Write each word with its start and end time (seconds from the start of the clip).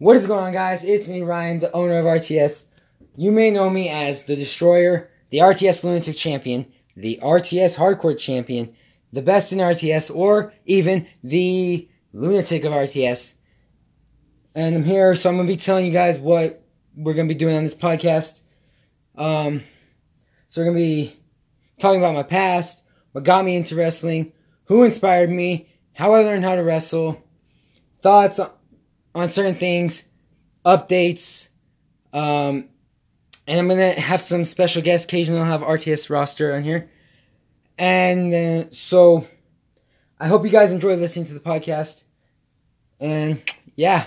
What 0.00 0.16
is 0.16 0.24
going 0.24 0.42
on, 0.42 0.52
guys? 0.54 0.82
It's 0.82 1.06
me, 1.08 1.20
Ryan, 1.20 1.58
the 1.60 1.70
owner 1.72 1.98
of 1.98 2.06
RTS. 2.06 2.64
You 3.16 3.30
may 3.30 3.50
know 3.50 3.68
me 3.68 3.90
as 3.90 4.22
the 4.22 4.34
Destroyer, 4.34 5.10
the 5.28 5.40
RTS 5.40 5.84
Lunatic 5.84 6.16
Champion, 6.16 6.72
the 6.96 7.20
RTS 7.22 7.76
Hardcore 7.76 8.18
Champion, 8.18 8.74
the 9.12 9.20
best 9.20 9.52
in 9.52 9.58
RTS, 9.58 10.10
or 10.10 10.54
even 10.64 11.06
the 11.22 11.86
Lunatic 12.14 12.64
of 12.64 12.72
RTS. 12.72 13.34
And 14.54 14.74
I'm 14.74 14.84
here, 14.84 15.14
so 15.16 15.28
I'm 15.28 15.36
going 15.36 15.46
to 15.46 15.52
be 15.52 15.58
telling 15.58 15.84
you 15.84 15.92
guys 15.92 16.16
what 16.16 16.64
we're 16.96 17.12
going 17.12 17.28
to 17.28 17.34
be 17.34 17.38
doing 17.38 17.56
on 17.56 17.64
this 17.64 17.74
podcast. 17.74 18.40
Um, 19.18 19.64
so 20.48 20.62
we're 20.62 20.72
going 20.72 20.78
to 20.78 20.82
be 20.82 21.20
talking 21.78 22.00
about 22.00 22.14
my 22.14 22.22
past, 22.22 22.80
what 23.12 23.24
got 23.24 23.44
me 23.44 23.54
into 23.54 23.76
wrestling, 23.76 24.32
who 24.64 24.82
inspired 24.82 25.28
me, 25.28 25.68
how 25.92 26.14
I 26.14 26.22
learned 26.22 26.46
how 26.46 26.54
to 26.54 26.64
wrestle, 26.64 27.22
thoughts 28.00 28.38
on 28.38 28.50
certain 29.14 29.54
things, 29.54 30.04
updates, 30.64 31.48
um, 32.12 32.68
and 33.46 33.58
I'm 33.58 33.68
gonna 33.68 33.92
have 33.92 34.22
some 34.22 34.44
special 34.44 34.82
guests. 34.82 35.04
Occasionally, 35.04 35.40
I'll 35.40 35.46
have 35.46 35.62
RTS 35.62 36.10
roster 36.10 36.54
on 36.54 36.62
here, 36.62 36.90
and 37.78 38.34
uh, 38.34 38.64
so 38.72 39.26
I 40.18 40.26
hope 40.26 40.44
you 40.44 40.50
guys 40.50 40.72
enjoy 40.72 40.94
listening 40.96 41.26
to 41.26 41.34
the 41.34 41.40
podcast. 41.40 42.04
And 43.00 43.42
yeah, 43.76 44.06